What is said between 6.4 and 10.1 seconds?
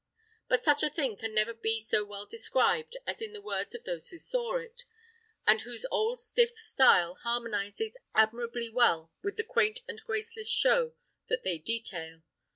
style harmonises admirably well with the quaint and